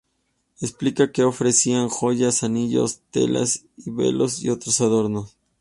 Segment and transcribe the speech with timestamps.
[0.61, 5.37] Explica que ofrecían joyas, anillos, telas, velos y otros adornos.